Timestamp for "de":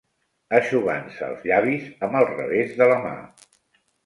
2.81-2.89